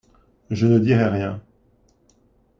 [0.49, 1.43] Je ne dirai rien.